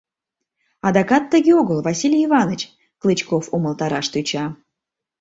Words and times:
—Адакат 0.87 1.23
тыге 1.31 1.51
огыл, 1.61 1.79
Василий 1.87 2.23
Иваныч,— 2.27 2.61
Клычков 3.01 3.43
умылтараш 3.55 4.07
тӧча. 4.13 4.45